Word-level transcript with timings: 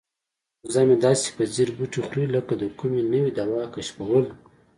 وزه 0.63 0.81
مې 0.87 0.95
داسې 1.05 1.27
په 1.35 1.43
ځیر 1.53 1.69
بوټي 1.77 2.01
خوري 2.07 2.25
لکه 2.35 2.53
د 2.61 2.63
کومې 2.79 3.01
نوې 3.13 3.31
دوا 3.39 3.63
کشفول. 3.75 4.25